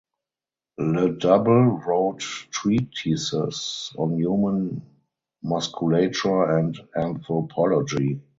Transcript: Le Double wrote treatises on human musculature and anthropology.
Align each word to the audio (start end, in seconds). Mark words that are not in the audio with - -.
Le 0.79 1.09
Double 1.09 1.77
wrote 1.85 2.23
treatises 2.49 3.93
on 3.99 4.17
human 4.17 4.81
musculature 5.43 6.57
and 6.57 6.75
anthropology. 6.95 8.19